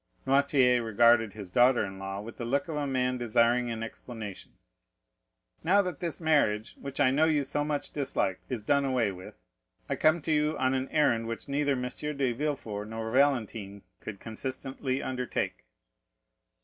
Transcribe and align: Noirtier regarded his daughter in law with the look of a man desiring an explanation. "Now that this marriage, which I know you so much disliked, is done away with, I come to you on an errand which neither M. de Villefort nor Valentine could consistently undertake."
Noirtier 0.25 0.83
regarded 0.83 1.33
his 1.33 1.51
daughter 1.51 1.85
in 1.85 1.99
law 1.99 2.19
with 2.21 2.37
the 2.37 2.43
look 2.43 2.67
of 2.67 2.75
a 2.75 2.87
man 2.87 3.19
desiring 3.19 3.69
an 3.69 3.83
explanation. 3.83 4.53
"Now 5.63 5.83
that 5.83 5.99
this 5.99 6.19
marriage, 6.19 6.73
which 6.81 6.99
I 6.99 7.11
know 7.11 7.25
you 7.25 7.43
so 7.43 7.63
much 7.63 7.91
disliked, 7.93 8.41
is 8.49 8.63
done 8.63 8.83
away 8.83 9.11
with, 9.11 9.43
I 9.87 9.95
come 9.95 10.19
to 10.23 10.31
you 10.31 10.57
on 10.57 10.73
an 10.73 10.89
errand 10.89 11.27
which 11.27 11.47
neither 11.47 11.73
M. 11.73 11.83
de 11.83 12.33
Villefort 12.33 12.87
nor 12.89 13.11
Valentine 13.11 13.83
could 13.99 14.19
consistently 14.19 15.03
undertake." 15.03 15.65